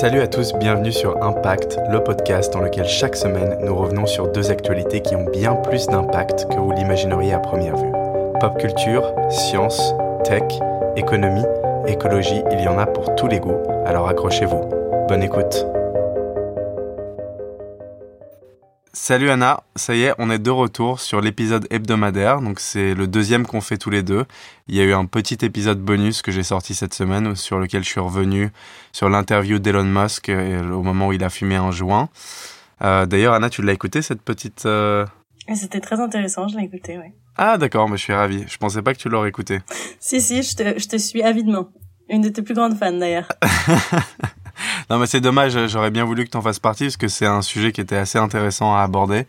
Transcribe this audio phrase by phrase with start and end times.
[0.00, 4.32] Salut à tous, bienvenue sur Impact, le podcast dans lequel chaque semaine nous revenons sur
[4.32, 7.92] deux actualités qui ont bien plus d'impact que vous l'imagineriez à première vue.
[8.40, 9.92] Pop culture, science,
[10.24, 10.44] tech,
[10.96, 11.44] économie,
[11.86, 14.70] écologie, il y en a pour tous les goûts, alors accrochez-vous.
[15.06, 15.66] Bonne écoute.
[19.02, 23.06] Salut Anna, ça y est, on est de retour sur l'épisode hebdomadaire, donc c'est le
[23.06, 24.26] deuxième qu'on fait tous les deux.
[24.68, 27.82] Il y a eu un petit épisode bonus que j'ai sorti cette semaine sur lequel
[27.82, 28.50] je suis revenu
[28.92, 32.10] sur l'interview d'Elon Musk euh, au moment où il a fumé un joint.
[32.82, 34.66] Euh, D'ailleurs Anna, tu l'as écouté cette petite...
[34.66, 35.06] Euh...
[35.54, 37.10] C'était très intéressant, je l'ai écouté, oui.
[37.38, 38.44] Ah d'accord, mais je suis ravi.
[38.48, 39.60] Je pensais pas que tu l'aurais écouté.
[39.98, 41.70] si, si, je te, je te suis avidement.
[42.10, 43.28] Une de tes plus grandes fans d'ailleurs.
[44.90, 47.26] non mais c'est dommage, j'aurais bien voulu que tu en fasses partie parce que c'est
[47.26, 49.26] un sujet qui était assez intéressant à aborder.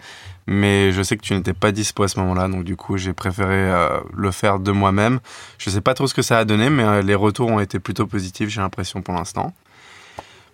[0.48, 3.14] Mais je sais que tu n'étais pas dispo à ce moment-là, donc du coup j'ai
[3.14, 5.20] préféré euh, le faire de moi-même.
[5.58, 7.80] Je sais pas trop ce que ça a donné, mais euh, les retours ont été
[7.80, 9.54] plutôt positifs, j'ai l'impression pour l'instant.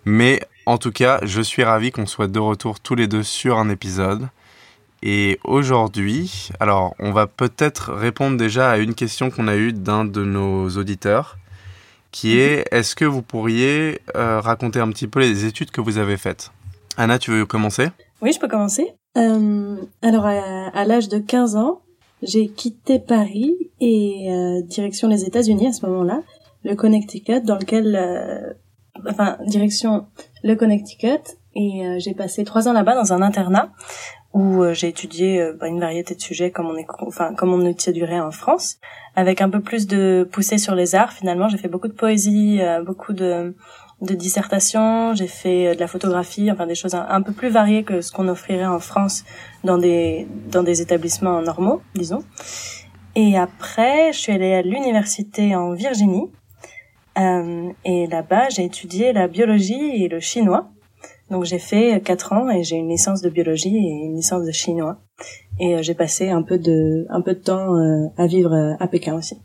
[0.04, 3.58] Mais en tout cas, je suis ravi qu'on soit de retour tous les deux sur
[3.58, 4.28] un épisode.
[5.02, 10.04] Et aujourd'hui, alors on va peut-être répondre déjà à une question qu'on a eue d'un
[10.04, 11.37] de nos auditeurs,
[12.10, 15.98] qui est est-ce que vous pourriez euh, raconter un petit peu les études que vous
[15.98, 16.50] avez faites?
[16.96, 17.88] Anna, tu veux commencer?
[18.20, 18.94] Oui, je peux commencer.
[19.16, 21.80] Euh, alors à, l'âge de 15 ans,
[22.22, 26.22] j'ai quitté Paris et euh, direction les États-Unis à ce moment-là,
[26.64, 28.52] le Connecticut, dans lequel, euh,
[29.08, 30.06] enfin direction
[30.42, 33.70] le Connecticut, et euh, j'ai passé trois ans là-bas dans un internat
[34.32, 37.52] où euh, j'ai étudié euh, bah, une variété de sujets comme on est, enfin comme
[37.52, 38.78] on étudierait en France,
[39.16, 41.12] avec un peu plus de poussée sur les arts.
[41.12, 43.54] Finalement, j'ai fait beaucoup de poésie, euh, beaucoup de
[44.00, 48.00] de dissertations, j'ai fait de la photographie, enfin des choses un, peu plus variées que
[48.00, 49.24] ce qu'on offrirait en France
[49.64, 52.22] dans des dans des établissements normaux, disons.
[53.16, 56.30] Et après, je suis allée à l'université en Virginie.
[57.18, 60.70] Euh, et là-bas, j'ai étudié la biologie et le chinois.
[61.30, 64.52] Donc j'ai fait quatre ans et j'ai une licence de biologie et une licence de
[64.52, 64.98] chinois.
[65.60, 68.74] Et euh, j'ai passé un peu de un peu de temps euh, à vivre euh,
[68.80, 69.40] à Pékin aussi.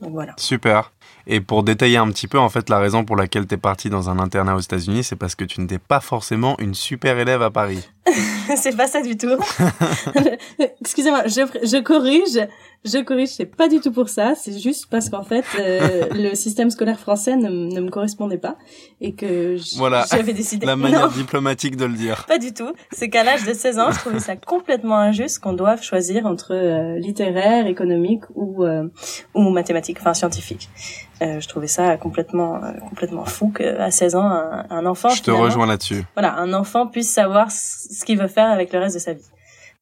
[0.00, 0.34] Donc voilà.
[0.36, 0.92] Super.
[1.26, 3.90] Et pour détailler un petit peu, en fait, la raison pour laquelle tu es parti
[3.90, 7.42] dans un internat aux États-Unis, c'est parce que tu n'étais pas forcément une super élève
[7.42, 7.86] à Paris.
[8.56, 9.28] c'est pas ça du tout.
[10.80, 12.48] Excusez-moi, je, je corrige.
[12.82, 14.32] Je corrige, c'est pas du tout pour ça.
[14.34, 18.56] C'est juste parce qu'en fait, euh, le système scolaire français ne, ne, me correspondait pas
[19.02, 20.64] et que voilà, j'avais décidé.
[20.64, 22.24] La manière diplomatique de le dire.
[22.26, 22.72] Pas du tout.
[22.90, 26.54] C'est qu'à l'âge de 16 ans, je trouvais ça complètement injuste qu'on doive choisir entre
[26.54, 28.88] euh, littéraire, économique ou euh,
[29.34, 30.70] ou mathématique, enfin scientifique.
[31.22, 35.10] Euh, je trouvais ça complètement complètement fou qu'à 16 ans, un, un enfant.
[35.10, 36.02] Je te rejoins là-dessus.
[36.14, 37.50] Voilà, un enfant puisse savoir
[37.90, 39.24] ce qu'il veut faire avec le reste de sa vie.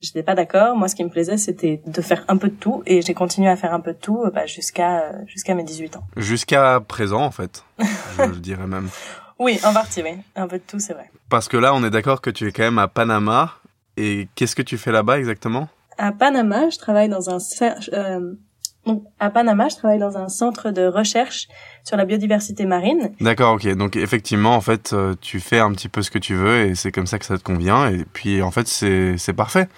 [0.01, 0.77] J'étais pas d'accord.
[0.77, 3.49] Moi, ce qui me plaisait, c'était de faire un peu de tout, et j'ai continué
[3.49, 6.05] à faire un peu de tout bah, jusqu'à jusqu'à mes 18 ans.
[6.17, 7.65] Jusqu'à présent, en fait,
[8.19, 8.89] je, dirais même.
[9.41, 10.13] Oui, en partie, oui.
[10.37, 11.11] Un peu de tout, c'est vrai.
[11.29, 13.55] Parce que là, on est d'accord que tu es quand même à Panama.
[13.97, 15.69] Et qu'est-ce que tu fais là-bas exactement?
[15.97, 17.39] À Panama, je travaille dans un
[17.93, 18.35] euh,
[18.89, 21.47] donc, à Panama, je travaille dans un centre de recherche
[21.85, 23.13] sur la biodiversité marine.
[23.21, 23.69] D'accord, ok.
[23.77, 26.75] Donc, effectivement, en fait, euh, tu fais un petit peu ce que tu veux et
[26.75, 27.89] c'est comme ça que ça te convient.
[27.91, 29.69] Et puis, en fait, c'est, parfait.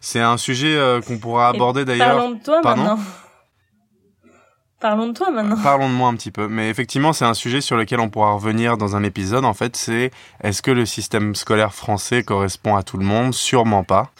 [0.00, 2.16] C'est un sujet euh, qu'on pourra aborder d'ailleurs.
[2.16, 2.98] Parlons de toi maintenant.
[4.80, 5.56] Parlons de toi maintenant.
[5.62, 6.48] Parlons de moi un petit peu.
[6.48, 9.44] Mais effectivement, c'est un sujet sur lequel on pourra revenir dans un épisode.
[9.44, 10.10] En fait, c'est
[10.42, 13.32] est-ce que le système scolaire français correspond à tout le monde?
[13.32, 14.10] Sûrement pas.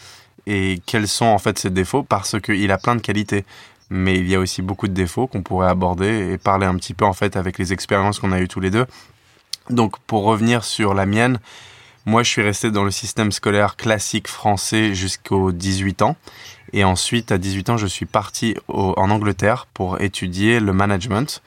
[0.47, 2.03] Et quels sont en fait ses défauts?
[2.03, 3.45] Parce qu'il a plein de qualités
[3.89, 6.93] mais il y a aussi beaucoup de défauts qu'on pourrait aborder et parler un petit
[6.93, 8.85] peu en fait avec les expériences qu'on a eues tous les deux.
[9.69, 11.39] Donc pour revenir sur la mienne,
[12.05, 16.15] moi je suis resté dans le système scolaire classique français jusqu'aux 18 ans
[16.73, 21.41] et ensuite à 18 ans je suis parti en Angleterre pour étudier le management.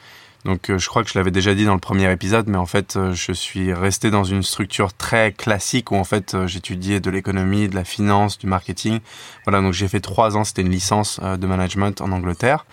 [0.49, 2.65] Donc euh, je crois que je l'avais déjà dit dans le premier épisode, mais en
[2.65, 7.01] fait euh, je suis resté dans une structure très classique où en fait euh, j'étudiais
[7.01, 9.01] de l'économie, de la finance, du marketing.
[9.45, 12.65] Voilà, donc j'ai fait trois ans, c'était une licence de management en Angleterre.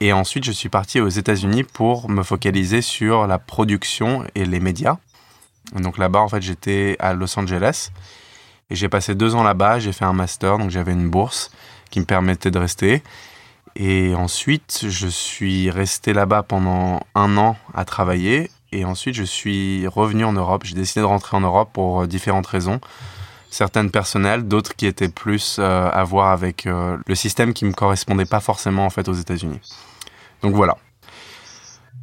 [0.00, 4.58] Et ensuite je suis parti aux États-Unis pour me focaliser sur la production et les
[4.58, 4.96] médias.
[5.76, 7.90] Donc là-bas en fait j'étais à Los Angeles
[8.68, 11.52] et j'ai passé deux ans là-bas, j'ai fait un master, donc j'avais une bourse
[11.88, 13.00] qui me permettait de rester.
[13.76, 18.50] Et ensuite, je suis resté là-bas pendant un an à travailler.
[18.72, 20.64] Et ensuite, je suis revenu en Europe.
[20.64, 22.80] J'ai décidé de rentrer en Europe pour euh, différentes raisons.
[23.50, 27.72] Certaines personnelles, d'autres qui étaient plus euh, à voir avec euh, le système qui me
[27.72, 29.60] correspondait pas forcément en fait aux États-Unis.
[30.42, 30.78] Donc voilà.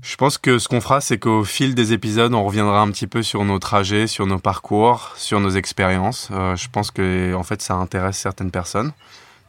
[0.04, 3.08] Je pense que ce qu'on fera, c'est qu'au fil des épisodes, on reviendra un petit
[3.08, 6.30] peu sur nos trajets, sur nos parcours, sur nos expériences.
[6.32, 8.94] je pense que en fait, ça intéresse certaines personnes.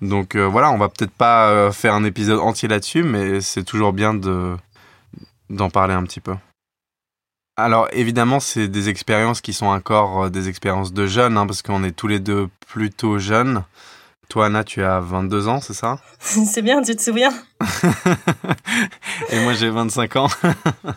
[0.02, 3.64] Donc euh, voilà, on va peut-être pas euh, faire un épisode entier là-dessus, mais c'est
[3.64, 4.56] toujours bien de
[5.50, 6.34] d'en parler un petit peu.
[7.56, 11.60] Alors évidemment, c'est des expériences qui sont encore euh, des expériences de jeunes, hein, parce
[11.60, 13.64] qu'on est tous les deux plutôt jeunes.
[14.30, 15.98] Toi, Anna, tu as 22 ans, c'est ça?
[16.20, 17.32] C'est bien, tu te souviens?
[19.30, 20.28] Et moi, j'ai 25 ans.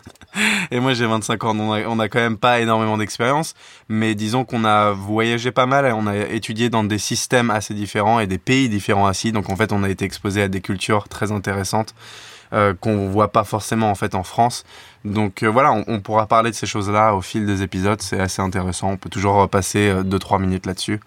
[0.70, 1.58] Et moi, j'ai 25 ans.
[1.58, 3.54] On a, on a quand même pas énormément d'expérience,
[3.88, 7.74] mais disons qu'on a voyagé pas mal et on a étudié dans des systèmes assez
[7.74, 9.32] différents et des pays différents aussi.
[9.32, 11.92] Donc, en fait, on a été exposé à des cultures très intéressantes
[12.52, 14.62] euh, qu'on voit pas forcément en fait en France.
[15.04, 18.00] Donc euh, voilà, on, on, pourra parler de ces choses-là au fil des épisodes.
[18.00, 18.92] C'est assez intéressant.
[18.92, 21.00] On peut toujours passer 2-3 minutes là-dessus.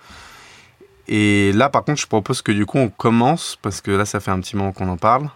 [1.07, 4.19] Et là, par contre, je propose que du coup, on commence, parce que là, ça
[4.19, 5.29] fait un petit moment qu'on en parle.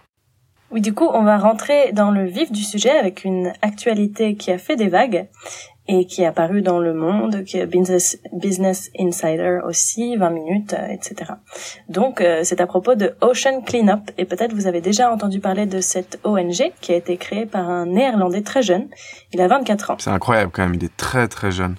[0.71, 4.51] Oui, du coup, on va rentrer dans le vif du sujet avec une actualité qui
[4.51, 5.27] a fait des vagues
[5.88, 10.73] et qui est apparue dans Le Monde, qui est Business, Business Insider aussi, 20 minutes,
[10.73, 11.33] euh, etc.
[11.89, 15.65] Donc, euh, c'est à propos de Ocean Cleanup, et peut-être vous avez déjà entendu parler
[15.65, 18.88] de cette ONG qui a été créée par un Néerlandais très jeune.
[19.33, 19.95] Il a 24 ans.
[20.00, 21.75] C'est incroyable quand même, il est très très jeune.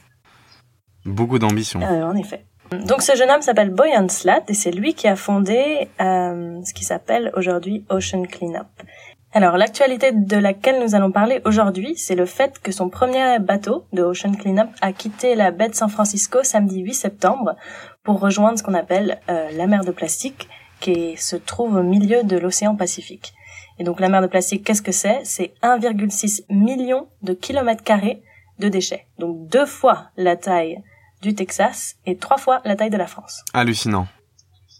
[1.06, 1.80] Beaucoup d'ambition.
[1.80, 2.44] Euh, en effet.
[2.72, 6.72] Donc ce jeune homme s'appelle Boyan Slat et c'est lui qui a fondé euh, ce
[6.72, 8.66] qui s'appelle aujourd'hui Ocean Cleanup.
[9.34, 13.84] Alors l'actualité de laquelle nous allons parler aujourd'hui, c'est le fait que son premier bateau
[13.92, 17.56] de Ocean Cleanup a quitté la baie de San Francisco samedi 8 septembre
[18.04, 20.48] pour rejoindre ce qu'on appelle euh, la mer de plastique
[20.80, 23.34] qui se trouve au milieu de l'océan Pacifique.
[23.78, 25.20] Et donc la mer de plastique, qu'est-ce que c'est?
[25.24, 28.22] C'est 1,6 million de kilomètres carrés
[28.58, 29.06] de déchets.
[29.18, 30.82] Donc deux fois la taille
[31.22, 33.44] du Texas et trois fois la taille de la France.
[33.54, 34.08] Hallucinant.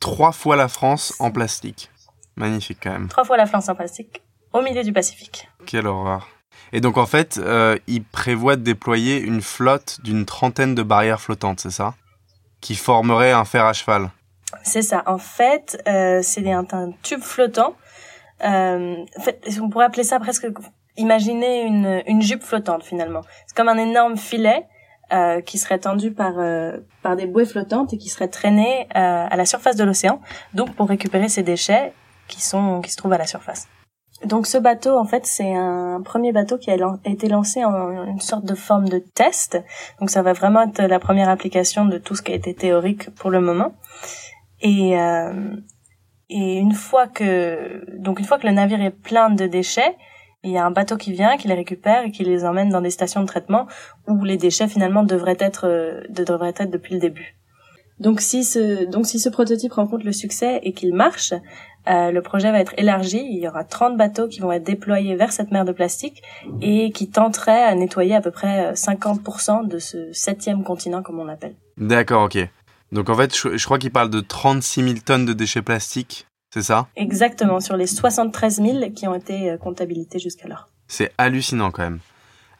[0.00, 1.90] Trois fois la France en plastique.
[2.36, 3.08] Magnifique quand même.
[3.08, 4.22] Trois fois la France en plastique,
[4.52, 5.48] au milieu du Pacifique.
[5.64, 6.28] Quelle horreur.
[6.72, 11.20] Et donc en fait, euh, il prévoit de déployer une flotte d'une trentaine de barrières
[11.20, 11.94] flottantes, c'est ça?
[12.60, 14.10] Qui formerait un fer à cheval.
[14.64, 15.02] C'est ça.
[15.06, 17.76] En fait, euh, c'est un, un, tube flottant.
[18.44, 20.46] Euh, en fait, on pourrait appeler ça presque...
[20.98, 23.22] Imaginez une, une jupe flottante finalement.
[23.46, 24.66] C'est comme un énorme filet
[25.12, 29.26] euh, qui serait tendu par euh, par des bouées flottantes et qui serait traîné euh,
[29.30, 30.20] à la surface de l'océan,
[30.54, 31.92] donc pour récupérer ces déchets
[32.28, 33.68] qui sont qui se trouvent à la surface.
[34.24, 38.20] Donc ce bateau, en fait, c'est un premier bateau qui a, été lancé en une
[38.20, 39.60] sorte de forme de test.
[39.98, 43.10] Donc ça va vraiment être la première application de tout ce qui a été théorique
[43.16, 43.74] pour le moment.
[44.60, 45.56] Et euh,
[46.28, 49.96] et une fois que donc une fois que le navire est plein de déchets,
[50.44, 52.80] il y a un bateau qui vient, qui les récupère et qui les emmène dans
[52.80, 53.66] des stations de traitement
[54.08, 57.36] où les déchets finalement devraient être euh, devraient être depuis le début.
[58.00, 61.32] Donc si ce donc si ce prototype rencontre le succès et qu'il marche,
[61.88, 63.24] euh, le projet va être élargi.
[63.24, 66.22] Il y aura 30 bateaux qui vont être déployés vers cette mer de plastique
[66.60, 71.24] et qui tenteraient à nettoyer à peu près 50% de ce septième continent comme on
[71.24, 71.54] l'appelle.
[71.76, 72.38] D'accord, ok.
[72.90, 76.26] Donc en fait, je, je crois qu'il parle de 36 000 tonnes de déchets plastiques
[76.52, 76.86] c'est ça?
[76.96, 80.68] Exactement, sur les 73 000 qui ont été euh, comptabilités jusqu'alors.
[80.86, 82.00] C'est hallucinant quand même.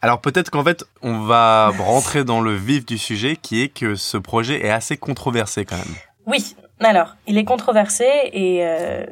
[0.01, 3.95] Alors peut-être qu'en fait, on va rentrer dans le vif du sujet, qui est que
[3.95, 5.95] ce projet est assez controversé quand même.
[6.27, 9.05] Oui, alors, il est controversé et, euh,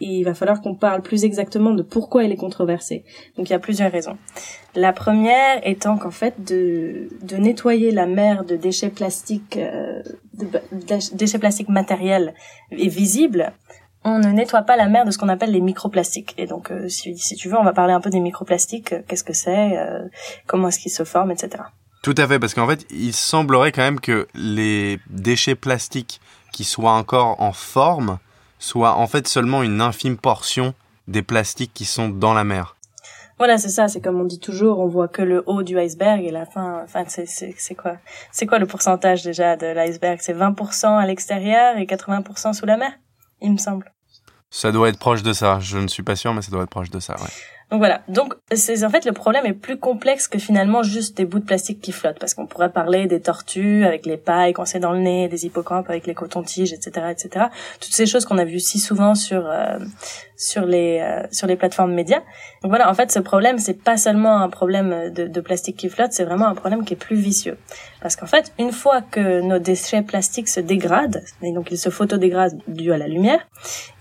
[0.00, 3.04] et il va falloir qu'on parle plus exactement de pourquoi il est controversé.
[3.36, 4.18] Donc il y a plusieurs raisons.
[4.74, 10.02] La première étant qu'en fait, de, de nettoyer la mer de déchets plastiques, euh,
[10.34, 12.34] de, de déchets plastiques matériels
[12.72, 13.52] et visibles,
[14.04, 16.34] on ne nettoie pas la mer de ce qu'on appelle les microplastiques.
[16.36, 18.92] Et donc, euh, si, si, tu veux, on va parler un peu des microplastiques.
[18.92, 20.06] Euh, qu'est-ce que c'est euh,
[20.46, 21.64] Comment est-ce qu'ils se forment, etc.
[22.02, 26.20] Tout à fait, parce qu'en fait, il semblerait quand même que les déchets plastiques
[26.52, 28.18] qui soient encore en forme
[28.58, 30.74] soient en fait seulement une infime portion
[31.08, 32.76] des plastiques qui sont dans la mer.
[33.38, 33.88] Voilà, c'est ça.
[33.88, 36.82] C'est comme on dit toujours, on voit que le haut du iceberg et la fin.
[36.84, 37.96] Enfin, c'est c'est quoi
[38.30, 40.18] C'est quoi le pourcentage déjà de l'iceberg?
[40.20, 42.92] C'est 20% à l'extérieur et 80% sous la mer,
[43.40, 43.93] il me semble.
[44.54, 45.58] Ça doit être proche de ça.
[45.60, 47.28] Je ne suis pas sûr, mais ça doit être proche de ça, ouais.
[47.72, 48.02] Donc voilà.
[48.06, 51.44] Donc c'est en fait le problème est plus complexe que finalement juste des bouts de
[51.44, 55.00] plastique qui flottent, parce qu'on pourrait parler des tortues avec les pailles coincées dans le
[55.00, 57.46] nez, des hippocampes avec les cotons-tiges, etc., etc.
[57.80, 59.78] Toutes ces choses qu'on a vues si souvent sur euh,
[60.36, 62.20] sur les euh, sur les plateformes médias.
[62.62, 62.88] Donc voilà.
[62.88, 66.24] En fait, ce problème c'est pas seulement un problème de, de plastique qui flotte, c'est
[66.24, 67.58] vraiment un problème qui est plus vicieux.
[68.04, 71.88] Parce qu'en fait, une fois que nos déchets plastiques se dégradent, et donc ils se
[71.88, 73.40] photodégradent dû à la lumière,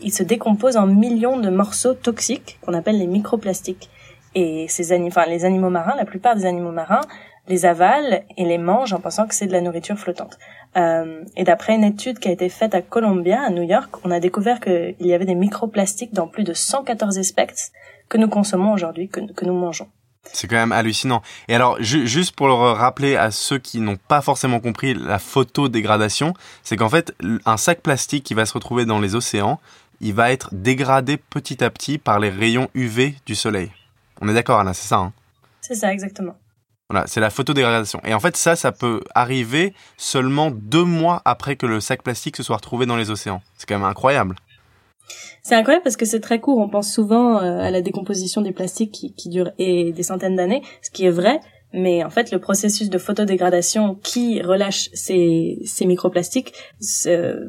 [0.02, 3.90] ils se décomposent en millions de morceaux toxiques qu'on appelle les microplastiques.
[4.36, 7.00] Et ces enfin les animaux marins, la plupart des animaux marins
[7.48, 10.38] les avalent et les mangent en pensant que c'est de la nourriture flottante.
[10.76, 14.12] Euh, et d'après une étude qui a été faite à Columbia, à New York, on
[14.12, 17.72] a découvert qu'il y avait des microplastiques dans plus de 114 espèces
[18.10, 19.88] que nous consommons aujourd'hui, que nous mangeons.
[20.32, 21.22] C'est quand même hallucinant.
[21.48, 26.34] Et alors, juste pour le rappeler à ceux qui n'ont pas forcément compris la photodégradation,
[26.64, 27.14] c'est qu'en fait,
[27.46, 29.60] un sac plastique qui va se retrouver dans les océans,
[30.00, 33.72] il va être dégradé petit à petit par les rayons UV du soleil.
[34.22, 35.14] On est d'accord, Anna, c'est ça hein?
[35.62, 36.36] C'est ça, exactement.
[36.90, 38.02] Voilà, c'est la photodégradation.
[38.04, 42.36] Et en fait, ça, ça peut arriver seulement deux mois après que le sac plastique
[42.38, 43.42] se soit retrouvé dans les océans.
[43.58, 44.36] C'est quand même incroyable.
[45.42, 46.58] C'est incroyable parce que c'est très court.
[46.60, 50.36] On pense souvent euh, à la décomposition des plastiques qui, qui dure et des centaines
[50.36, 51.40] d'années, ce qui est vrai.
[51.74, 56.54] Mais en fait, le processus de photodégradation qui relâche ces, ces microplastiques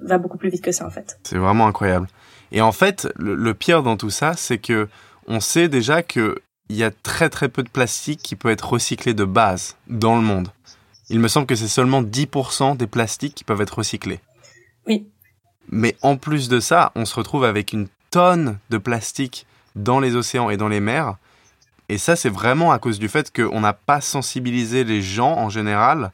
[0.03, 1.19] va beaucoup plus vite que ça, en fait.
[1.25, 2.09] C'est vraiment incroyable.
[2.51, 4.89] Et en fait, le, le pire dans tout ça, c'est que
[5.27, 6.37] on sait déjà que
[6.71, 10.17] il y a très très peu de plastique qui peut être recyclé de base dans
[10.17, 10.49] le monde.
[11.11, 14.21] Il me semble que c'est seulement 10% des plastiques qui peuvent être recyclés.
[14.87, 15.07] Oui.
[15.71, 20.15] Mais en plus de ça, on se retrouve avec une tonne de plastique dans les
[20.17, 21.17] océans et dans les mers.
[21.89, 25.51] Et ça, c'est vraiment à cause du fait qu'on n'a pas sensibilisé les gens en
[25.51, 26.13] général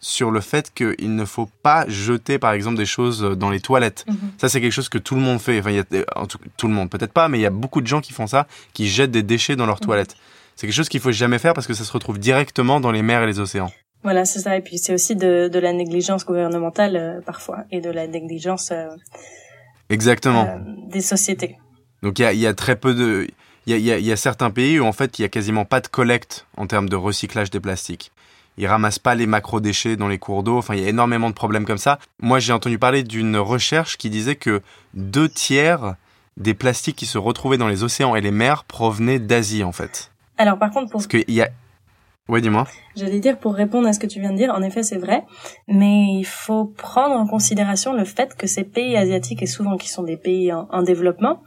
[0.00, 4.04] sur le fait qu'il ne faut pas jeter, par exemple, des choses dans les toilettes.
[4.06, 4.16] Mhm.
[4.38, 5.58] Ça, c'est quelque chose que tout le monde fait.
[5.58, 7.86] Enfin, y a, tout, tout le monde, peut-être pas, mais il y a beaucoup de
[7.86, 9.86] gens qui font ça, qui jettent des déchets dans leurs Mhm.
[9.86, 10.16] toilettes.
[10.56, 13.02] C'est quelque chose qu'il faut jamais faire parce que ça se retrouve directement dans les
[13.02, 13.72] mers et les océans.
[14.02, 14.56] Voilà, c'est ça.
[14.56, 18.70] Et puis c'est aussi de, de la négligence gouvernementale euh, parfois et de la négligence
[18.70, 18.88] euh,
[19.90, 20.46] Exactement.
[20.46, 21.58] euh, des sociétés.
[22.02, 23.26] Donc il y a, il y a très peu de...
[23.66, 25.80] Il y a, y y certains pays où en fait il y a quasiment pas
[25.80, 28.12] de collecte en termes de recyclage des plastiques.
[28.56, 30.56] Ils ramassent pas les macro-déchets dans les cours d'eau.
[30.58, 31.98] Enfin, il y a énormément de problèmes comme ça.
[32.18, 34.62] Moi, j'ai entendu parler d'une recherche qui disait que
[34.94, 35.94] deux tiers
[36.38, 40.10] des plastiques qui se retrouvaient dans les océans et les mers provenaient d'Asie en fait.
[40.38, 41.50] Alors par contre, pour Parce qu'il y a...
[42.30, 42.66] Oui, dis-moi.
[42.94, 45.24] J'allais dire pour répondre à ce que tu viens de dire, en effet c'est vrai,
[45.66, 49.88] mais il faut prendre en considération le fait que ces pays asiatiques et souvent qui
[49.88, 51.40] sont des pays en, en développement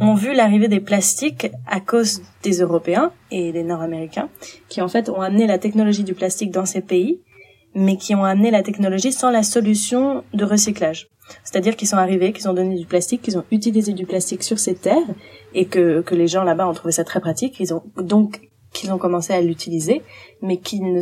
[0.00, 4.28] ont vu l'arrivée des plastiques à cause des Européens et des Nord-Américains
[4.68, 7.20] qui en fait ont amené la technologie du plastique dans ces pays,
[7.74, 11.08] mais qui ont amené la technologie sans la solution de recyclage.
[11.44, 14.58] C'est-à-dire qu'ils sont arrivés, qu'ils ont donné du plastique, qu'ils ont utilisé du plastique sur
[14.58, 14.96] ces terres
[15.54, 17.60] et que, que les gens là-bas ont trouvé ça très pratique.
[17.60, 20.02] Ils ont donc qu'ils ont commencé à l'utiliser,
[20.42, 21.00] mais qui ne,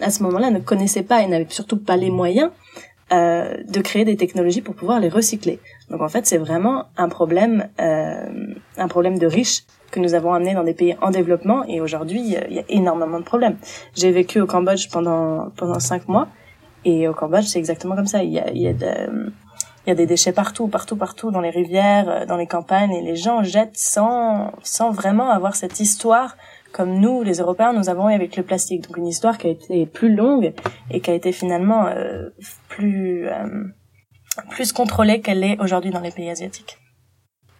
[0.00, 2.50] à ce moment-là, ne connaissaient pas et n'avaient surtout pas les moyens
[3.12, 5.60] euh, de créer des technologies pour pouvoir les recycler.
[5.90, 8.26] Donc en fait, c'est vraiment un problème, euh,
[8.78, 11.64] un problème de riches que nous avons amené dans des pays en développement.
[11.64, 13.58] Et aujourd'hui, il y a énormément de problèmes.
[13.94, 16.28] J'ai vécu au Cambodge pendant pendant cinq mois,
[16.84, 18.22] et au Cambodge, c'est exactement comme ça.
[18.24, 19.32] Il y a, il y a de-
[19.84, 23.02] il y a des déchets partout, partout, partout, dans les rivières, dans les campagnes, et
[23.02, 26.36] les gens jettent sans, sans vraiment avoir cette histoire
[26.72, 28.82] comme nous, les Européens, nous avons eu avec le plastique.
[28.86, 30.52] Donc une histoire qui a été plus longue
[30.90, 32.30] et qui a été finalement euh,
[32.68, 33.64] plus euh,
[34.50, 36.78] plus contrôlée qu'elle est aujourd'hui dans les pays asiatiques.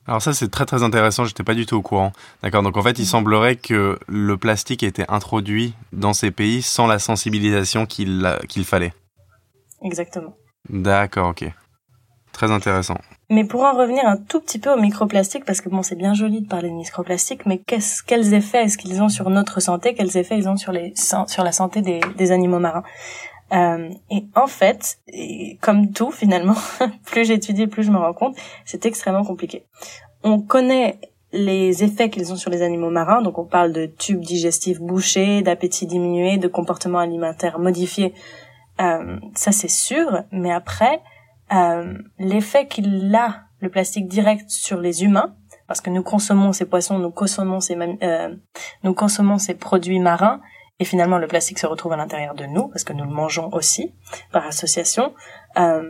[0.07, 2.13] Alors ça c'est très très intéressant, j'étais pas du tout au courant.
[2.43, 6.61] D'accord, donc en fait il semblerait que le plastique ait été introduit dans ces pays
[6.61, 8.95] sans la sensibilisation qu'il qu'il fallait.
[9.83, 10.35] Exactement.
[10.69, 11.45] D'accord, ok.
[12.33, 12.97] Très intéressant.
[13.29, 16.15] Mais pour en revenir un tout petit peu au microplastique, parce que bon, c'est bien
[16.15, 19.95] joli de parler de microplastique, mais quels effets est-ce qu'ils ont sur notre santé?
[19.95, 22.85] Quels effets ils ont sur les sur la santé des, des animaux marins?
[23.53, 26.57] Euh, Et en fait, et comme tout finalement,
[27.05, 29.67] plus j'étudie, plus je me rends compte, c'est extrêmement compliqué.
[30.23, 30.99] On connaît
[31.33, 35.43] les effets qu'ils ont sur les animaux marins, donc on parle de tubes digestifs bouchés,
[35.43, 38.15] d'appétit diminué, de comportement alimentaire modifié.
[38.81, 41.01] Euh, ça c'est sûr, mais après
[41.55, 45.37] euh, l'effet qu'il a le plastique direct sur les humains,
[45.69, 48.35] parce que nous consommons ces poissons, nous consommons ces euh,
[48.83, 50.41] nous consommons ces produits marins,
[50.79, 53.49] et finalement le plastique se retrouve à l'intérieur de nous parce que nous le mangeons
[53.53, 53.95] aussi
[54.33, 55.15] par association.
[55.57, 55.83] Euh,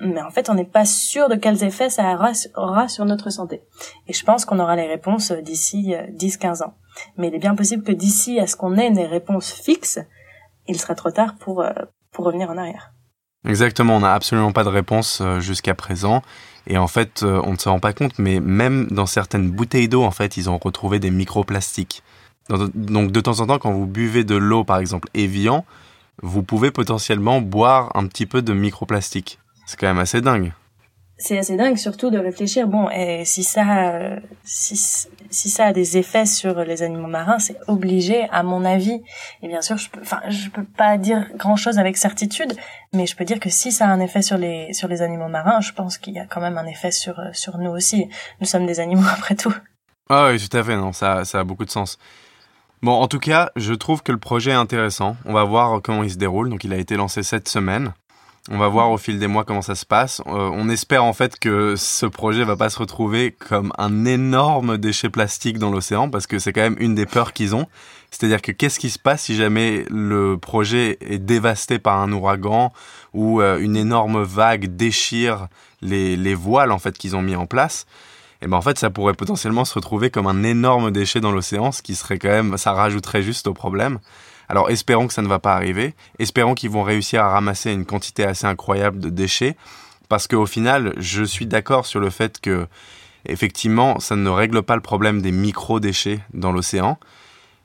[0.00, 2.18] mais en fait, on n'est pas sûr de quels effets ça
[2.54, 3.62] aura, sur notre santé.
[4.06, 6.74] Et je pense qu'on aura les réponses d'ici euh, 10-15 ans.
[7.16, 10.00] Mais il est bien possible que d'ici à ce qu'on ait des réponses fixes,
[10.66, 11.72] il sera trop tard pour, euh,
[12.12, 12.92] pour revenir en arrière.
[13.46, 16.22] Exactement, on n'a absolument pas de réponse euh, jusqu'à présent.
[16.66, 19.88] Et en fait, euh, on ne se rend pas compte, mais même dans certaines bouteilles
[19.88, 22.02] d'eau, en fait, ils ont retrouvé des microplastiques.
[22.48, 25.64] Donc, donc, de temps en temps, quand vous buvez de l'eau, par exemple, Evian,
[26.22, 29.38] vous pouvez potentiellement boire un petit peu de microplastique.
[29.66, 30.52] C'est quand même assez dingue.
[31.18, 34.76] C'est assez dingue surtout de réfléchir bon et si ça si
[35.30, 39.02] si ça a des effets sur les animaux marins c'est obligé à mon avis
[39.42, 42.54] et bien sûr je peux enfin je peux pas dire grand chose avec certitude
[42.92, 45.28] mais je peux dire que si ça a un effet sur les sur les animaux
[45.28, 48.08] marins je pense qu'il y a quand même un effet sur sur nous aussi
[48.40, 49.54] nous sommes des animaux après tout
[50.08, 51.98] Ah oui, tout à fait, non, ça, ça a beaucoup de sens.
[52.82, 55.16] Bon, en tout cas, je trouve que le projet est intéressant.
[55.24, 56.48] On va voir comment il se déroule.
[56.48, 57.92] Donc, il a été lancé cette semaine.
[58.48, 60.22] On va voir au fil des mois comment ça se passe.
[60.26, 64.78] Euh, on espère en fait que ce projet va pas se retrouver comme un énorme
[64.78, 67.66] déchet plastique dans l'océan parce que c'est quand même une des peurs qu'ils ont.
[68.12, 72.72] C'est-à-dire que qu'est-ce qui se passe si jamais le projet est dévasté par un ouragan
[73.14, 75.48] ou euh, une énorme vague déchire
[75.82, 77.84] les, les voiles en fait qu'ils ont mis en place?
[78.42, 81.72] Et ben en fait ça pourrait potentiellement se retrouver comme un énorme déchet dans l'océan,
[81.72, 83.98] ce qui serait quand même, ça rajouterait juste au problème.
[84.48, 85.94] Alors espérons que ça ne va pas arriver.
[86.18, 89.56] Espérons qu'ils vont réussir à ramasser une quantité assez incroyable de déchets.
[90.08, 92.66] Parce qu'au final, je suis d'accord sur le fait que,
[93.26, 96.98] effectivement, ça ne règle pas le problème des micro-déchets dans l'océan.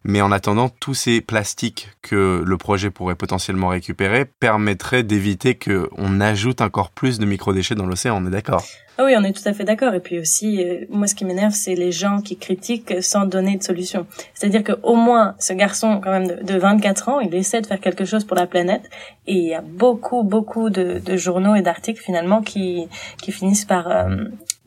[0.03, 6.19] Mais en attendant, tous ces plastiques que le projet pourrait potentiellement récupérer permettraient d'éviter qu'on
[6.19, 8.63] ajoute encore plus de microdéchets dans l'océan, on est d'accord?
[8.97, 9.93] Ah oui, on est tout à fait d'accord.
[9.93, 13.57] Et puis aussi, euh, moi, ce qui m'énerve, c'est les gens qui critiquent sans donner
[13.57, 14.05] de solution.
[14.33, 17.79] C'est-à-dire que au moins, ce garçon, quand même de, 24 ans, il essaie de faire
[17.79, 18.89] quelque chose pour la planète.
[19.27, 22.87] Et il y a beaucoup, beaucoup de, journaux et d'articles finalement qui
[23.21, 24.25] qui finissent par euh,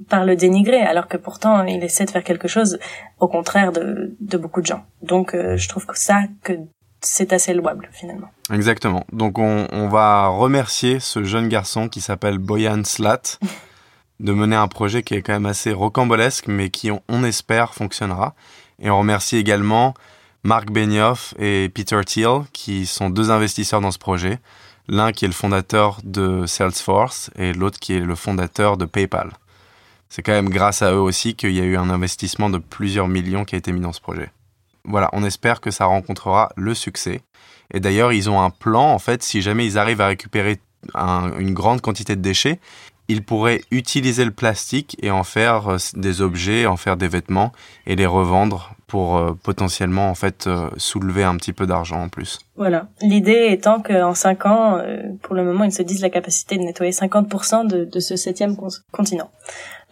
[0.09, 2.79] par le dénigrer, alors que pourtant, il essaie de faire quelque chose
[3.21, 4.85] au contraire de de beaucoup de gens.
[5.03, 6.53] Donc, euh, je trouve que ça, que
[7.01, 8.29] c'est assez louable finalement.
[8.53, 9.05] Exactement.
[9.13, 13.39] Donc on, on va remercier ce jeune garçon qui s'appelle Boyan Slat.
[14.21, 18.35] de mener un projet qui est quand même assez rocambolesque, mais qui, on, espère, fonctionnera.
[18.81, 19.95] Et on remercie également
[20.45, 24.39] Mark Benioff et Peter Thiel, qui sont deux investisseurs dans ce projet.
[24.87, 29.31] L'un qui est le fondateur de Salesforce et l'autre qui est le fondateur de PayPal.
[30.15, 33.09] C'est quand même grâce à eux aussi qu'il y a eu un investissement de plusieurs
[33.09, 34.31] millions qui a été mis dans ce projet.
[34.85, 37.23] Voilà, on espère que ça rencontrera le succès.
[37.73, 40.61] Et d'ailleurs, ils ont un plan, en fait, si jamais ils arrivent à récupérer
[40.95, 42.61] une grande quantité de déchets,
[43.09, 47.53] il pourrait utiliser le plastique et en faire euh, des objets, en faire des vêtements
[47.87, 52.09] et les revendre pour euh, potentiellement en fait euh, soulever un petit peu d'argent en
[52.09, 52.41] plus.
[52.57, 52.87] Voilà.
[53.03, 54.81] L'idée étant qu'en 5 ans,
[55.23, 58.57] pour le moment, ils se disent la capacité de nettoyer 50% de, de, ce septième
[58.93, 59.31] continent.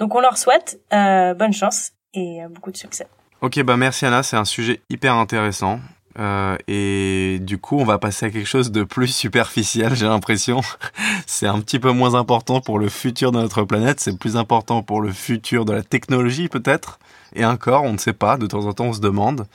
[0.03, 3.07] Donc on leur souhaite bonne chance et beaucoup de succès.
[3.41, 5.79] Ok, bah merci Anna, c'est un sujet hyper intéressant.
[6.19, 10.61] Euh, et du coup, on va passer à quelque chose de plus superficiel, j'ai l'impression.
[11.29, 14.83] c'est un petit peu moins important pour le futur de notre planète, c'est plus important
[14.83, 16.99] pour le futur de la technologie peut-être.
[17.37, 19.47] Et encore, on ne sait pas, de temps en temps on se demande.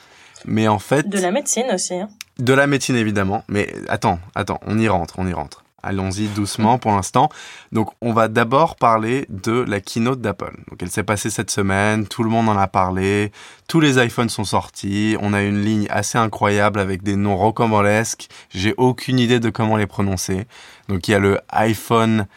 [0.45, 1.09] Mais en fait...
[1.09, 1.95] De la médecine aussi.
[1.95, 2.07] Hein.
[2.39, 3.43] De la médecine évidemment.
[3.49, 5.65] Mais attends, attends, on y rentre, on y rentre.
[5.87, 7.29] Allons-y doucement pour l'instant.
[7.71, 10.53] Donc, on va d'abord parler de la keynote d'Apple.
[10.69, 13.31] Donc, elle s'est passée cette semaine, tout le monde en a parlé,
[13.69, 18.27] tous les iPhones sont sortis, on a une ligne assez incroyable avec des noms rocambolesques.
[18.49, 20.45] J'ai aucune idée de comment les prononcer.
[20.89, 22.27] Donc, il y a le iPhone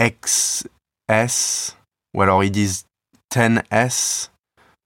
[0.00, 1.76] XS,
[2.14, 2.86] ou alors ils disent
[3.34, 4.30] 10S.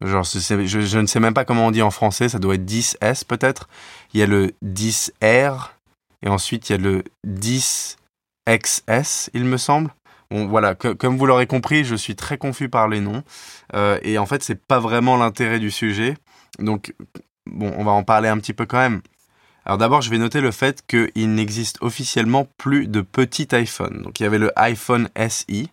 [0.00, 2.66] Genre, je, je ne sais même pas comment on dit en français, ça doit être
[2.66, 3.68] 10S peut-être.
[4.12, 5.75] Il y a le 10R
[6.22, 9.90] et ensuite, il y a le 10XS, il me semble.
[10.30, 13.22] Bon, voilà, comme vous l'aurez compris, je suis très confus par les noms.
[13.74, 16.16] Euh, et en fait, c'est pas vraiment l'intérêt du sujet.
[16.58, 16.94] Donc,
[17.46, 19.02] bon, on va en parler un petit peu quand même.
[19.66, 24.02] Alors d'abord, je vais noter le fait qu'il n'existe officiellement plus de petit iPhone.
[24.02, 25.70] Donc il y avait le iPhone SI,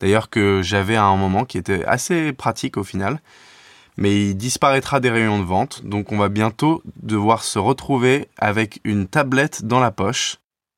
[0.00, 3.20] d'ailleurs que j'avais à un moment, qui était assez pratique au final
[3.98, 8.80] mais il disparaîtra des rayons de vente, donc on va bientôt devoir se retrouver avec
[8.84, 10.36] une tablette dans la poche.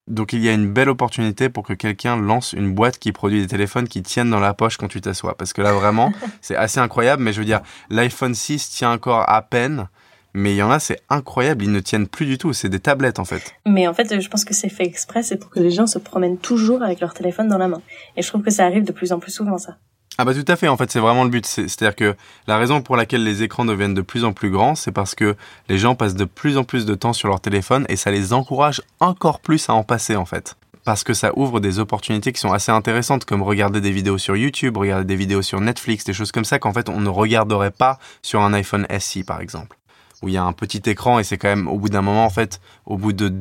[0.09, 3.43] Donc il y a une belle opportunité pour que quelqu'un lance une boîte qui produit
[3.43, 5.37] des téléphones qui tiennent dans la poche quand tu t'assois.
[5.37, 9.29] Parce que là vraiment, c'est assez incroyable, mais je veux dire, l'iPhone 6 tient encore
[9.29, 9.89] à peine.
[10.33, 12.79] Mais il y en a, c'est incroyable, ils ne tiennent plus du tout, c'est des
[12.79, 13.55] tablettes en fait.
[13.67, 15.99] Mais en fait, je pense que c'est fait exprès, c'est pour que les gens se
[15.99, 17.83] promènent toujours avec leur téléphone dans la main.
[18.17, 19.77] Et je trouve que ça arrive de plus en plus souvent ça.
[20.19, 21.47] Ah bah tout à fait, en fait c'est vraiment le but.
[21.47, 24.93] C'est-à-dire que la raison pour laquelle les écrans deviennent de plus en plus grands, c'est
[24.93, 25.37] parce que
[25.69, 28.33] les gens passent de plus en plus de temps sur leur téléphone et ça les
[28.33, 30.57] encourage encore plus à en passer en fait.
[30.85, 34.37] Parce que ça ouvre des opportunités qui sont assez intéressantes, comme regarder des vidéos sur
[34.37, 37.71] YouTube, regarder des vidéos sur Netflix, des choses comme ça qu'en fait on ne regarderait
[37.71, 39.79] pas sur un iPhone SI par exemple.
[40.23, 42.27] Où il y a un petit écran et c'est quand même au bout d'un moment
[42.27, 43.33] en fait, au bout de,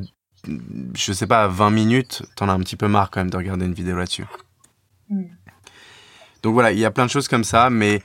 [0.94, 3.66] je sais pas, 20 minutes, t'en as un petit peu marre quand même de regarder
[3.66, 4.24] une vidéo là-dessus.
[5.10, 5.24] Hmm.
[6.42, 8.02] Donc voilà, il y a plein de choses comme ça, mais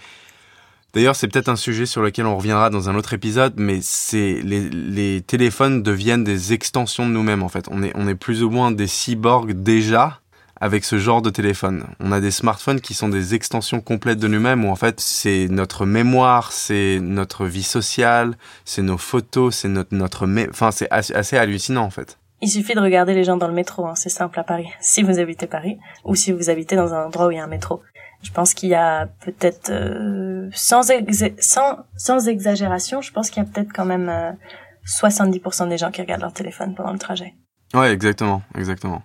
[0.93, 4.41] d'ailleurs c'est peut-être un sujet sur lequel on reviendra dans un autre épisode, mais c'est
[4.43, 7.67] les, les, téléphones deviennent des extensions de nous-mêmes en fait.
[7.71, 10.19] On est, on est plus ou moins des cyborgs déjà
[10.59, 11.85] avec ce genre de téléphone.
[11.99, 15.47] On a des smartphones qui sont des extensions complètes de nous-mêmes où en fait c'est
[15.49, 21.37] notre mémoire, c'est notre vie sociale, c'est nos photos, c'est notre, notre, enfin c'est assez,
[21.37, 22.17] hallucinant en fait.
[22.41, 24.67] Il suffit de regarder les gens dans le métro, hein, c'est simple à Paris.
[24.81, 27.43] Si vous habitez Paris, ou si vous habitez dans un endroit où il y a
[27.43, 27.81] un métro.
[28.25, 33.71] Je pense qu'il y a peut-être, euh, sans, exagération, je pense qu'il y a peut-être
[33.71, 34.35] quand même
[34.83, 37.35] 70% euh, des gens qui regardent leur téléphone pendant le trajet.
[37.75, 39.03] Ouais, exactement, exactement.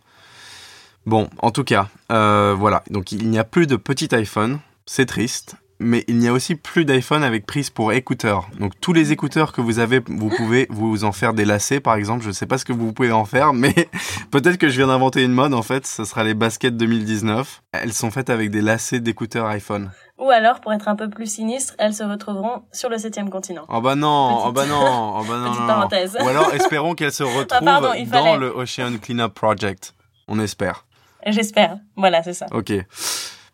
[1.04, 2.82] Bon, en tout cas, euh, voilà.
[2.88, 5.56] Donc il n'y a plus de petit iPhone, c'est triste.
[5.80, 8.48] Mais il n'y a aussi plus d'iPhone avec prise pour écouteurs.
[8.58, 11.94] Donc tous les écouteurs que vous avez, vous pouvez vous en faire des lacets par
[11.94, 12.22] exemple.
[12.22, 13.74] Je ne sais pas ce que vous pouvez en faire, mais
[14.30, 15.86] peut-être que je viens d'inventer une mode en fait.
[15.86, 17.62] Ce sera les baskets 2019.
[17.72, 19.90] Elles sont faites avec des lacets d'écouteurs iPhone.
[20.18, 23.64] Ou alors, pour être un peu plus sinistre, elles se retrouveront sur le septième continent.
[23.70, 25.50] Oh bah non, oh bah non, oh bah non.
[25.50, 26.18] Petite parenthèse.
[26.22, 28.36] Ou alors espérons qu'elles se retrouvent pardon, il dans fallait.
[28.38, 29.94] le Ocean Cleanup Project.
[30.28, 30.84] On espère.
[31.26, 31.78] J'espère.
[31.96, 32.46] Voilà, c'est ça.
[32.52, 32.70] Ok.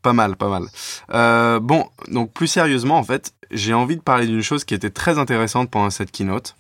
[0.06, 0.68] Pas mal, pas mal.
[1.14, 4.90] Euh, bon, donc plus sérieusement, en fait, j'ai envie de parler d'une chose qui était
[4.90, 6.54] très intéressante pendant cette keynote,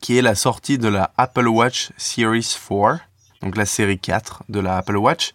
[0.00, 3.00] qui est la sortie de la Apple Watch Series 4,
[3.42, 5.34] donc la série 4 de la Apple Watch.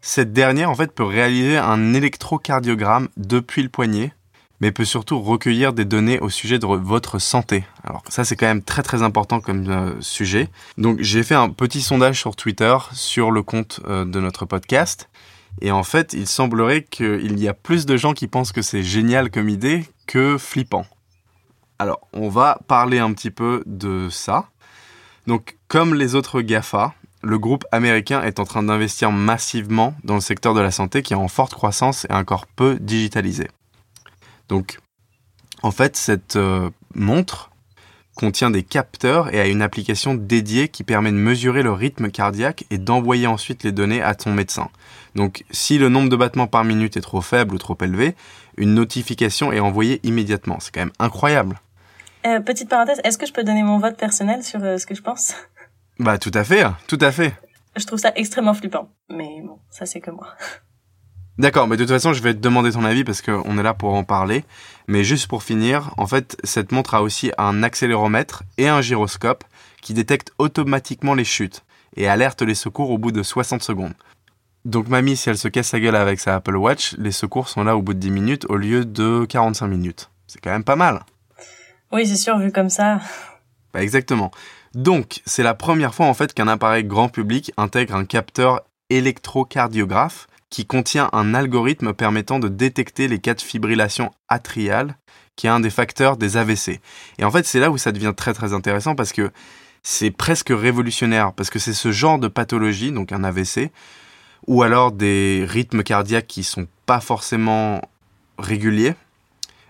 [0.00, 4.14] Cette dernière, en fait, peut réaliser un électrocardiogramme depuis le poignet,
[4.62, 7.64] mais peut surtout recueillir des données au sujet de votre santé.
[7.84, 10.48] Alors ça, c'est quand même très très important comme euh, sujet.
[10.78, 15.10] Donc j'ai fait un petit sondage sur Twitter sur le compte euh, de notre podcast.
[15.60, 18.82] Et en fait, il semblerait qu'il y a plus de gens qui pensent que c'est
[18.82, 20.86] génial comme idée que flippant.
[21.78, 24.48] Alors, on va parler un petit peu de ça.
[25.26, 30.20] Donc, comme les autres GAFA, le groupe américain est en train d'investir massivement dans le
[30.20, 33.48] secteur de la santé qui est en forte croissance et encore peu digitalisé.
[34.48, 34.78] Donc,
[35.62, 37.49] en fait, cette euh, montre
[38.20, 42.66] contient des capteurs et a une application dédiée qui permet de mesurer le rythme cardiaque
[42.68, 44.68] et d'envoyer ensuite les données à ton médecin.
[45.14, 48.14] Donc si le nombre de battements par minute est trop faible ou trop élevé,
[48.58, 50.58] une notification est envoyée immédiatement.
[50.60, 51.60] C'est quand même incroyable.
[52.26, 54.94] Euh, petite parenthèse, est-ce que je peux donner mon vote personnel sur euh, ce que
[54.94, 55.34] je pense?
[55.98, 57.32] Bah tout à fait, tout à fait.
[57.74, 58.90] Je trouve ça extrêmement flippant.
[59.08, 60.28] Mais bon, ça c'est que moi.
[61.40, 63.72] D'accord, mais de toute façon, je vais te demander ton avis parce qu'on est là
[63.72, 64.44] pour en parler.
[64.88, 69.42] Mais juste pour finir, en fait, cette montre a aussi un accéléromètre et un gyroscope
[69.80, 71.64] qui détectent automatiquement les chutes
[71.96, 73.94] et alertent les secours au bout de 60 secondes.
[74.66, 77.64] Donc mamie, si elle se casse la gueule avec sa Apple Watch, les secours sont
[77.64, 80.10] là au bout de 10 minutes au lieu de 45 minutes.
[80.26, 81.06] C'est quand même pas mal.
[81.90, 83.00] Oui, c'est sûr, vu comme ça.
[83.72, 84.30] Bah exactement.
[84.74, 90.26] Donc, c'est la première fois en fait qu'un appareil grand public intègre un capteur électrocardiographe
[90.50, 94.96] qui contient un algorithme permettant de détecter les cas de fibrillation atriale,
[95.36, 96.80] qui est un des facteurs des AVC.
[97.18, 99.30] Et en fait, c'est là où ça devient très très intéressant parce que
[99.82, 103.70] c'est presque révolutionnaire, parce que c'est ce genre de pathologie, donc un AVC,
[104.46, 107.80] ou alors des rythmes cardiaques qui sont pas forcément
[108.38, 108.94] réguliers.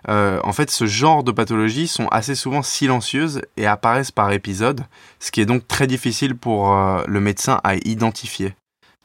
[0.09, 4.87] Euh, en fait, ce genre de pathologies sont assez souvent silencieuses et apparaissent par épisode,
[5.19, 8.55] ce qui est donc très difficile pour euh, le médecin à identifier.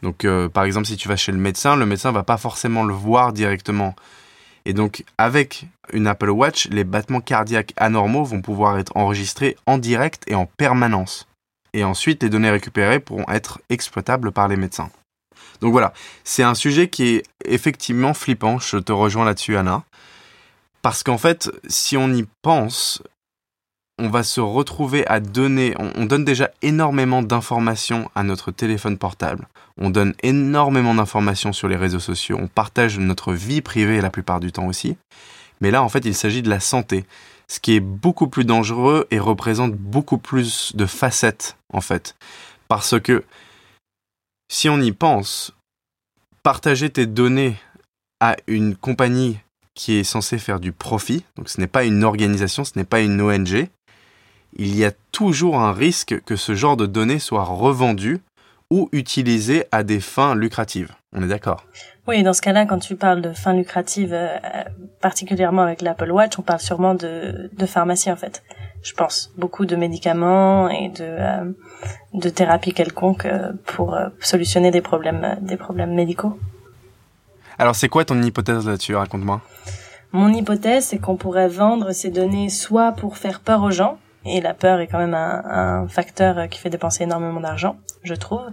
[0.02, 2.84] Donc, euh, par exemple, si tu vas chez le médecin, le médecin va pas forcément
[2.84, 3.96] le voir directement.
[4.66, 9.78] Et donc, avec une Apple Watch, les battements cardiaques anormaux vont pouvoir être enregistrés en
[9.78, 11.28] direct et en permanence.
[11.74, 14.90] Et ensuite, les données récupérées pourront être exploitables par les médecins.
[15.62, 19.84] Donc voilà, c'est un sujet qui est effectivement flippant, je te rejoins là-dessus Anna.
[20.82, 23.02] Parce qu'en fait, si on y pense,
[23.98, 28.98] on va se retrouver à donner, on, on donne déjà énormément d'informations à notre téléphone
[28.98, 29.48] portable.
[29.78, 32.38] On donne énormément d'informations sur les réseaux sociaux.
[32.40, 34.98] On partage notre vie privée la plupart du temps aussi.
[35.62, 37.06] Mais là, en fait, il s'agit de la santé.
[37.48, 42.16] Ce qui est beaucoup plus dangereux et représente beaucoup plus de facettes, en fait.
[42.68, 43.24] Parce que,
[44.52, 45.54] si on y pense,
[46.44, 47.56] partager tes données
[48.20, 49.38] à une compagnie
[49.76, 53.02] qui est censée faire du profit, donc ce n'est pas une organisation, ce n'est pas
[53.02, 53.68] une ONG,
[54.56, 58.22] il y a toujours un risque que ce genre de données soit revendu
[58.72, 60.92] ou utilisé à des fins lucratives.
[61.14, 61.64] On est d'accord?
[62.08, 64.38] Oui, dans ce cas-là, quand tu parles de fins lucratives, euh,
[65.02, 68.44] particulièrement avec l'Apple Watch, on parle sûrement de, de pharmacie en fait.
[68.84, 71.52] Je pense beaucoup de médicaments et de euh,
[72.14, 76.38] de thérapies quelconques euh, pour euh, solutionner des problèmes euh, des problèmes médicaux.
[77.58, 78.96] Alors c'est quoi ton hypothèse là-dessus?
[78.96, 79.42] Raconte-moi.
[80.12, 84.42] Mon hypothèse, c'est qu'on pourrait vendre ces données soit pour faire peur aux gens, et
[84.42, 88.50] la peur est quand même un, un facteur qui fait dépenser énormément d'argent, je trouve,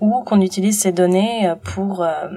[0.00, 2.28] ou qu'on utilise ces données pour euh,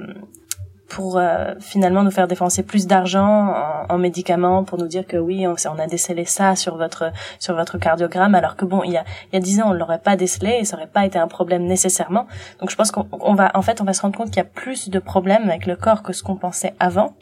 [0.88, 5.16] pour euh, finalement nous faire dépenser plus d'argent en, en, médicaments pour nous dire que
[5.16, 8.92] oui on, on, a décelé ça sur votre sur votre cardiogramme alors que bon il
[8.92, 11.04] y a il y a dix ans on l'aurait pas décelé et ça aurait pas
[11.04, 12.26] été un problème nécessairement.
[12.60, 14.40] Donc je pense qu'on on va en fait on va se rendre compte qu'il y
[14.40, 17.14] a plus de problèmes avec le corps que ce qu'on pensait avant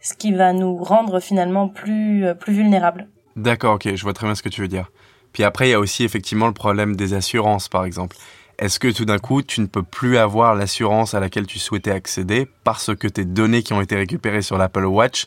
[0.00, 4.26] ce qui va nous rendre finalement plus euh, plus vulnérables D'accord, ok, je vois très
[4.26, 4.90] bien ce que tu veux dire.
[5.32, 8.16] Puis après, il y a aussi effectivement le problème des assurances, par exemple.
[8.58, 11.90] Est-ce que tout d'un coup, tu ne peux plus avoir l'assurance à laquelle tu souhaitais
[11.90, 15.26] accéder parce que tes données qui ont été récupérées sur l'Apple Watch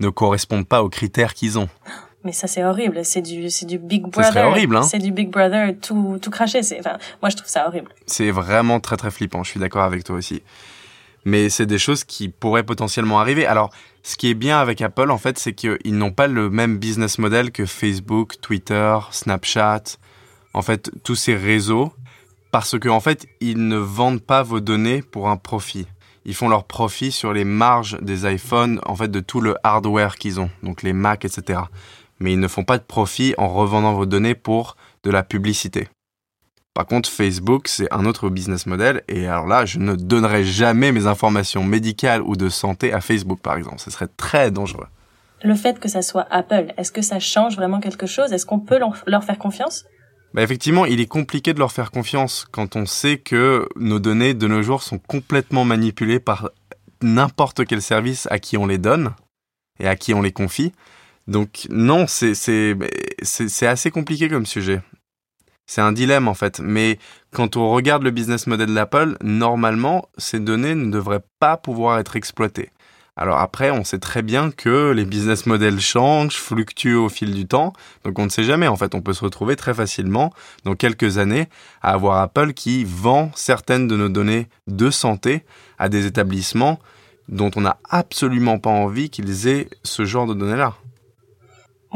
[0.00, 1.68] ne correspondent pas aux critères qu'ils ont?
[2.24, 4.32] Mais ça c'est horrible, c'est du c'est du Big Brother.
[4.32, 6.62] C'est horrible, hein C'est du Big Brother tout tout craché.
[6.64, 7.92] C'est enfin moi je trouve ça horrible.
[8.06, 9.44] C'est vraiment très très flippant.
[9.44, 10.42] Je suis d'accord avec toi aussi.
[11.24, 13.46] Mais c'est des choses qui pourraient potentiellement arriver.
[13.46, 13.70] Alors
[14.06, 17.18] Ce qui est bien avec Apple, en fait, c'est qu'ils n'ont pas le même business
[17.18, 19.82] model que Facebook, Twitter, Snapchat,
[20.54, 21.92] en fait, tous ces réseaux,
[22.52, 25.88] parce qu'en en fait, ils ne vendent pas vos données pour un profit.
[26.24, 30.14] Ils font leur profit sur les marges des iPhones, en fait, de tout le hardware
[30.14, 31.62] qu'ils ont, donc les Mac, etc.
[32.20, 35.88] Mais ils ne font pas de profit en revendant vos données pour de la publicité.
[36.76, 39.02] Par contre, Facebook, c'est un autre business model.
[39.08, 43.40] Et alors là, je ne donnerai jamais mes informations médicales ou de santé à Facebook,
[43.40, 43.78] par exemple.
[43.78, 44.86] Ce serait très dangereux.
[45.42, 48.34] Le fait que ça soit Apple, est-ce que ça change vraiment quelque chose?
[48.34, 49.86] Est-ce qu'on peut leur faire confiance?
[50.34, 54.34] Bah effectivement, il est compliqué de leur faire confiance quand on sait que nos données
[54.34, 56.50] de nos jours sont complètement manipulées par
[57.00, 59.14] n'importe quel service à qui on les donne
[59.80, 60.72] et à qui on les confie.
[61.26, 62.76] Donc non, c'est
[63.62, 64.82] assez compliqué comme sujet.
[65.66, 66.60] C'est un dilemme en fait.
[66.60, 66.98] Mais
[67.32, 72.16] quand on regarde le business model d'Apple, normalement, ces données ne devraient pas pouvoir être
[72.16, 72.70] exploitées.
[73.18, 77.46] Alors après, on sait très bien que les business models changent, fluctuent au fil du
[77.46, 77.72] temps,
[78.04, 78.68] donc on ne sait jamais.
[78.68, 81.48] En fait, on peut se retrouver très facilement, dans quelques années,
[81.80, 85.46] à avoir Apple qui vend certaines de nos données de santé
[85.78, 86.78] à des établissements
[87.28, 90.74] dont on n'a absolument pas envie qu'ils aient ce genre de données-là.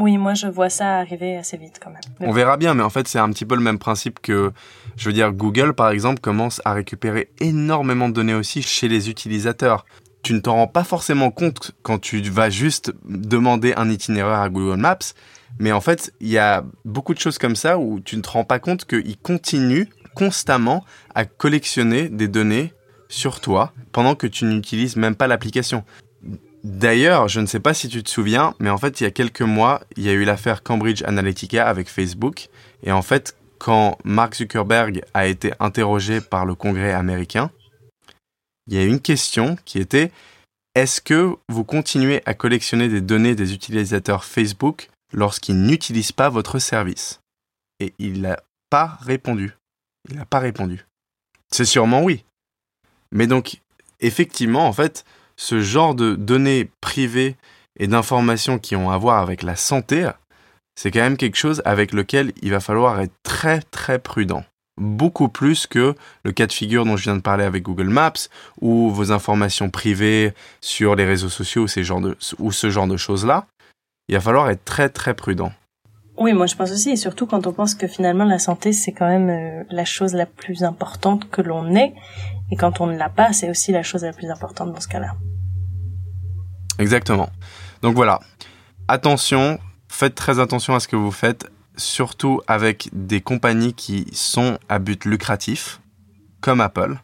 [0.01, 2.01] Oui, moi je vois ça arriver assez vite quand même.
[2.19, 4.51] On verra bien, mais en fait c'est un petit peu le même principe que,
[4.97, 9.11] je veux dire, Google par exemple commence à récupérer énormément de données aussi chez les
[9.11, 9.85] utilisateurs.
[10.23, 14.49] Tu ne t'en rends pas forcément compte quand tu vas juste demander un itinéraire à
[14.49, 15.13] Google Maps,
[15.59, 18.29] mais en fait il y a beaucoup de choses comme ça où tu ne te
[18.29, 19.85] rends pas compte qu'ils continuent
[20.15, 20.83] constamment
[21.13, 22.73] à collectionner des données
[23.07, 25.83] sur toi pendant que tu n'utilises même pas l'application.
[26.63, 29.11] D'ailleurs, je ne sais pas si tu te souviens, mais en fait, il y a
[29.11, 32.49] quelques mois, il y a eu l'affaire Cambridge Analytica avec Facebook.
[32.83, 37.49] Et en fait, quand Mark Zuckerberg a été interrogé par le Congrès américain,
[38.67, 40.11] il y a une question qui était
[40.75, 46.59] est-ce que vous continuez à collectionner des données des utilisateurs Facebook lorsqu'ils n'utilisent pas votre
[46.59, 47.21] service?
[47.79, 49.53] Et il n'a pas répondu.
[50.09, 50.85] Il n'a pas répondu.
[51.51, 52.23] C'est sûrement oui.
[53.11, 53.61] Mais donc,
[53.99, 55.03] effectivement, en fait,
[55.41, 57.35] ce genre de données privées
[57.79, 60.07] et d'informations qui ont à voir avec la santé,
[60.75, 64.43] c'est quand même quelque chose avec lequel il va falloir être très très prudent.
[64.77, 68.29] Beaucoup plus que le cas de figure dont je viens de parler avec Google Maps
[68.61, 73.47] ou vos informations privées sur les réseaux sociaux ces de, ou ce genre de choses-là.
[74.09, 75.51] Il va falloir être très très prudent.
[76.17, 78.91] Oui, moi je pense aussi, et surtout quand on pense que finalement la santé c'est
[78.91, 81.95] quand même euh, la chose la plus importante que l'on ait,
[82.51, 84.87] et quand on ne l'a pas, c'est aussi la chose la plus importante dans ce
[84.87, 85.15] cas-là.
[86.79, 87.29] Exactement.
[87.81, 88.19] Donc voilà,
[88.87, 94.57] attention, faites très attention à ce que vous faites, surtout avec des compagnies qui sont
[94.69, 95.81] à but lucratif,
[96.41, 96.99] comme Apple.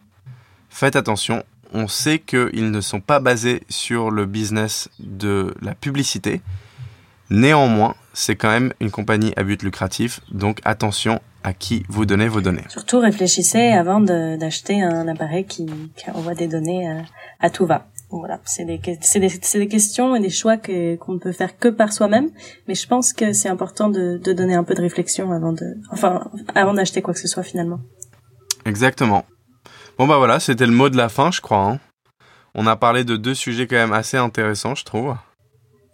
[0.70, 6.42] Faites attention, on sait qu'ils ne sont pas basés sur le business de la publicité.
[7.30, 12.28] Néanmoins, c'est quand même une compagnie à but lucratif, donc attention à qui vous donnez
[12.28, 12.64] vos données.
[12.70, 15.68] Surtout réfléchissez avant d'acheter un appareil qui,
[16.14, 16.88] envoie des données
[17.40, 20.96] à, tout va voilà, c'est des, c'est des, c'est des questions et des choix que,
[20.96, 22.30] qu'on ne peut faire que par soi-même.
[22.68, 25.76] Mais je pense que c'est important de, de donner un peu de réflexion avant de,
[25.92, 27.80] enfin, avant d'acheter quoi que ce soit finalement.
[28.66, 29.26] Exactement.
[29.98, 31.66] Bon bah voilà, c'était le mot de la fin, je crois.
[31.66, 31.80] Hein.
[32.56, 35.16] On a parlé de deux sujets quand même assez intéressants, je trouve.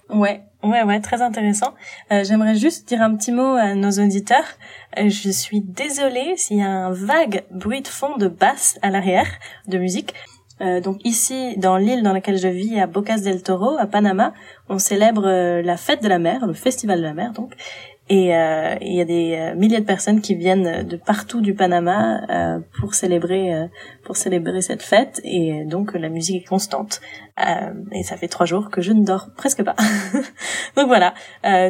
[0.10, 1.74] Ouais, ouais, ouais, très intéressant.
[2.12, 4.46] Euh, j'aimerais juste dire un petit mot à nos auditeurs.
[4.98, 8.92] Euh, je suis désolée s'il y a un vague bruit de fond de basse à
[8.92, 9.28] l'arrière
[9.68, 10.14] de musique.
[10.62, 14.34] Euh, donc ici, dans l'île dans laquelle je vis, à Bocas del Toro, à Panama,
[14.70, 17.54] on célèbre euh, la fête de la mer, le festival de la mer donc.
[18.10, 22.62] Et euh, il y a des milliers de personnes qui viennent de partout du Panama
[22.80, 23.70] pour célébrer
[24.04, 25.22] pour célébrer cette fête.
[25.24, 27.02] Et donc la musique est constante.
[27.92, 29.76] et ça fait trois jours que je ne dors presque pas.
[30.76, 31.14] donc voilà,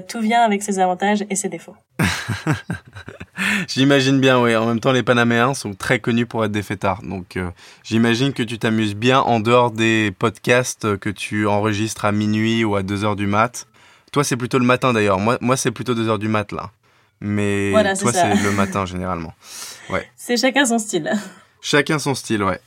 [0.08, 1.76] tout vient avec ses avantages et ses défauts.
[3.68, 4.56] j'imagine bien, oui.
[4.56, 7.02] En même temps, les Panaméens sont très connus pour être des fêtards.
[7.04, 7.50] Donc, euh,
[7.84, 12.76] j'imagine que tu t'amuses bien en dehors des podcasts que tu enregistres à minuit ou
[12.76, 13.68] à 2 heures du mat.
[14.14, 15.20] Toi, c'est plutôt le matin d'ailleurs.
[15.20, 16.70] Moi, moi c'est plutôt 2 heures du mat là.
[17.20, 19.34] Mais toi, c'est le matin généralement.
[19.90, 20.10] Ouais.
[20.16, 21.12] C'est chacun son style.
[21.62, 22.60] Chacun son style, ouais.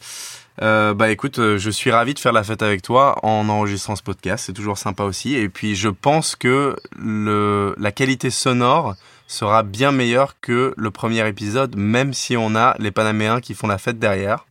[0.62, 3.94] Euh, bah écoute, euh, je suis ravi de faire la fête avec toi en enregistrant
[3.94, 4.46] ce podcast.
[4.46, 5.34] C'est toujours sympa aussi.
[5.34, 8.94] Et puis je pense que le, la qualité sonore
[9.26, 13.66] sera bien meilleure que le premier épisode, même si on a les Panaméens qui font
[13.66, 14.45] la fête derrière.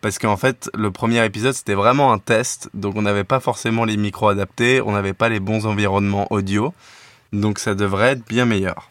[0.00, 2.70] Parce qu'en fait, le premier épisode, c'était vraiment un test.
[2.74, 6.72] Donc on n'avait pas forcément les micros adaptés, on n'avait pas les bons environnements audio.
[7.32, 8.88] Donc ça devrait être bien meilleur.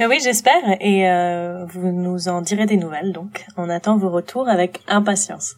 [0.00, 0.62] Euh, oui, j'espère.
[0.80, 3.12] Et euh, vous nous en direz des nouvelles.
[3.12, 5.56] Donc, on attend vos retours avec impatience.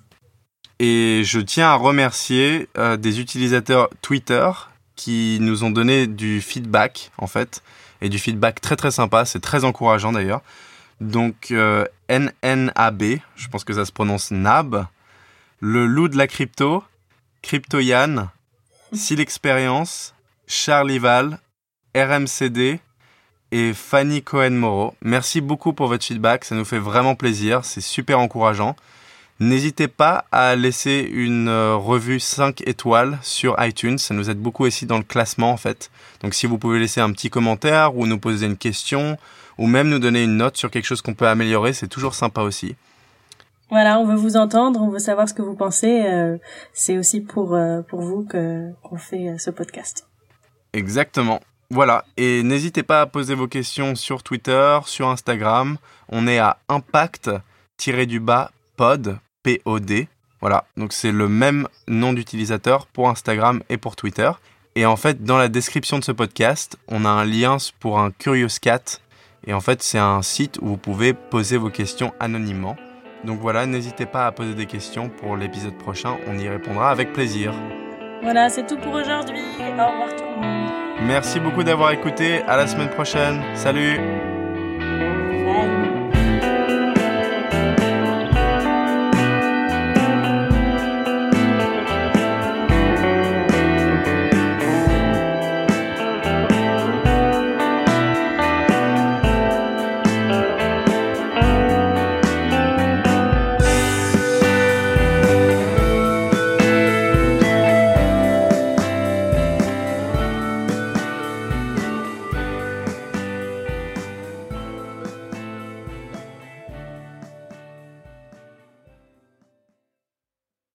[0.80, 4.50] Et je tiens à remercier euh, des utilisateurs Twitter
[4.96, 7.62] qui nous ont donné du feedback, en fait,
[8.00, 10.42] et du feedback très très sympa, c'est très encourageant d'ailleurs.
[11.04, 13.02] Donc euh, NNAB,
[13.36, 14.86] je pense que ça se prononce NAB,
[15.60, 16.82] le loup de la crypto,
[17.42, 18.28] Cryptoyan,
[18.94, 20.14] Silexperience,
[20.46, 21.40] Charlival,
[21.94, 22.80] RMCD
[23.52, 24.94] et Fanny Cohen-Moreau.
[25.02, 28.74] Merci beaucoup pour votre feedback, ça nous fait vraiment plaisir, c'est super encourageant.
[29.40, 34.64] N'hésitez pas à laisser une euh, revue 5 étoiles sur iTunes, ça nous aide beaucoup
[34.64, 35.90] aussi dans le classement en fait.
[36.22, 39.18] Donc si vous pouvez laisser un petit commentaire ou nous poser une question
[39.58, 42.42] ou même nous donner une note sur quelque chose qu'on peut améliorer, c'est toujours sympa
[42.42, 42.76] aussi.
[43.70, 46.02] Voilà, on veut vous entendre, on veut savoir ce que vous pensez.
[46.06, 46.36] Euh,
[46.72, 50.06] c'est aussi pour euh, pour vous que qu'on fait ce podcast.
[50.72, 51.40] Exactement.
[51.70, 55.78] Voilà, et n'hésitez pas à poser vos questions sur Twitter, sur Instagram.
[56.08, 60.08] On est à impact-du-bas pod, P-O-D.
[60.40, 64.30] Voilà, donc c'est le même nom d'utilisateur pour Instagram et pour Twitter.
[64.76, 68.10] Et en fait, dans la description de ce podcast, on a un lien pour un
[68.10, 69.00] Curious Cat.
[69.46, 72.76] Et en fait, c'est un site où vous pouvez poser vos questions anonymement.
[73.24, 77.12] Donc voilà, n'hésitez pas à poser des questions pour l'épisode prochain, on y répondra avec
[77.12, 77.54] plaisir.
[78.22, 79.40] Voilà, c'est tout pour aujourd'hui.
[79.60, 80.68] Au revoir tout le monde.
[81.06, 83.42] Merci beaucoup d'avoir écouté, à la semaine prochaine.
[83.54, 83.98] Salut